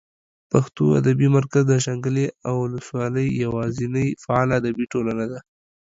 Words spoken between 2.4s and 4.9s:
اولس والۍ یواځینۍ فعاله ادبي